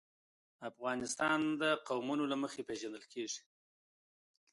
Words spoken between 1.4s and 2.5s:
د قومونه له